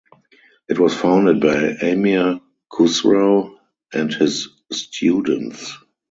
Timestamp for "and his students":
3.93-5.77